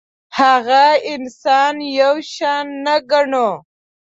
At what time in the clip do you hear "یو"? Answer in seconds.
1.99-2.15